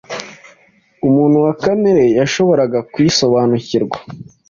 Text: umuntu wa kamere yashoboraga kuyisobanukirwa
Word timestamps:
umuntu 1.07 1.37
wa 1.45 1.53
kamere 1.61 2.03
yashoboraga 2.19 2.79
kuyisobanukirwa 2.91 3.97